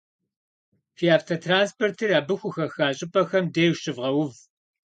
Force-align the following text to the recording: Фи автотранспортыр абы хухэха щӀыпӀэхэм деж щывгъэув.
Фи 0.95 1.05
автотранспортыр 1.17 2.09
абы 2.19 2.35
хухэха 2.39 2.87
щӀыпӀэхэм 2.97 3.45
деж 3.53 3.73
щывгъэув. 3.81 4.33